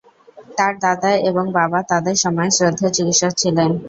তার 0.57 0.73
দাদা 0.79 1.11
এবং 1.29 1.45
বাবা 1.59 1.79
তাদের 1.91 2.15
সময়ের 2.23 2.55
শ্রদ্ধেয় 2.57 2.93
চিকিৎসক 2.95 3.31
ছিলেন। 3.41 3.69